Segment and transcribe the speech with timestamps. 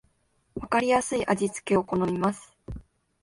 [0.55, 2.51] わかりやすい味付けを好みます